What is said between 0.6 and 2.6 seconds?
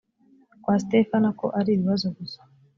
kwa sitefana ko ari ibibazogusa.